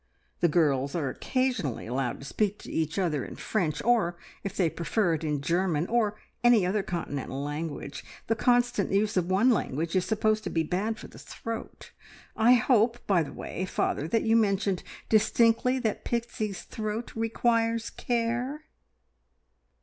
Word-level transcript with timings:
The 0.39 0.47
girls 0.47 0.95
are 0.95 1.09
occasionally 1.09 1.85
allowed 1.85 2.17
to 2.19 2.25
speak 2.25 2.57
to 2.63 2.71
each 2.71 2.97
other 2.97 3.23
in 3.23 3.35
French, 3.35 3.83
or, 3.83 4.17
if 4.43 4.57
they 4.57 4.67
prefer 4.67 5.13
it, 5.13 5.23
in 5.23 5.41
German, 5.41 5.85
or 5.85 6.17
any 6.43 6.65
other 6.65 6.81
Continental 6.81 7.39
language. 7.43 8.03
The 8.25 8.35
constant 8.35 8.91
use 8.91 9.15
of 9.15 9.29
one 9.29 9.51
language 9.51 9.95
is 9.95 10.03
supposed 10.05 10.43
to 10.45 10.49
be 10.49 10.63
bad 10.63 10.97
for 10.97 11.07
the 11.07 11.19
throat. 11.19 11.91
I 12.35 12.53
hope, 12.53 13.05
by 13.05 13.21
the 13.21 13.31
way, 13.31 13.63
father, 13.65 14.07
that 14.07 14.23
you 14.23 14.35
mentioned 14.35 14.81
distinctly 15.07 15.77
that 15.77 16.03
Pixie's 16.03 16.63
throat 16.63 17.15
requires 17.15 17.91
care?" 17.91 18.63